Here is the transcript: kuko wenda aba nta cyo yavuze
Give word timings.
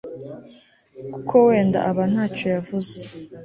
kuko 1.13 1.33
wenda 1.47 1.77
aba 1.89 2.03
nta 2.11 2.25
cyo 2.35 2.45
yavuze 2.55 2.95